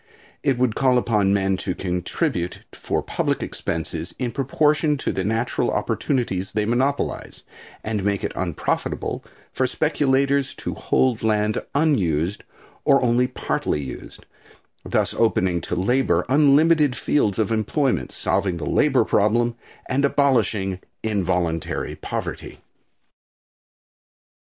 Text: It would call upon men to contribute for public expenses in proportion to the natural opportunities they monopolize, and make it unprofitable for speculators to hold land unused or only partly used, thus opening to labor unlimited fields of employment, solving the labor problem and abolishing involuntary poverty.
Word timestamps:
It 0.41 0.57
would 0.57 0.73
call 0.73 0.97
upon 0.97 1.31
men 1.31 1.57
to 1.57 1.75
contribute 1.75 2.63
for 2.73 3.03
public 3.03 3.43
expenses 3.43 4.15
in 4.17 4.31
proportion 4.31 4.97
to 4.97 5.11
the 5.11 5.23
natural 5.23 5.69
opportunities 5.69 6.53
they 6.53 6.65
monopolize, 6.65 7.43
and 7.83 8.03
make 8.03 8.23
it 8.23 8.31
unprofitable 8.35 9.23
for 9.53 9.67
speculators 9.67 10.55
to 10.55 10.73
hold 10.73 11.21
land 11.21 11.61
unused 11.75 12.43
or 12.83 12.99
only 13.03 13.27
partly 13.27 13.83
used, 13.83 14.25
thus 14.83 15.13
opening 15.13 15.61
to 15.61 15.75
labor 15.75 16.25
unlimited 16.29 16.95
fields 16.95 17.37
of 17.37 17.51
employment, 17.51 18.11
solving 18.11 18.57
the 18.57 18.65
labor 18.65 19.05
problem 19.05 19.53
and 19.87 20.03
abolishing 20.03 20.79
involuntary 21.03 21.93
poverty. 21.95 22.57